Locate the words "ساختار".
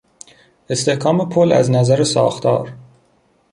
2.03-2.73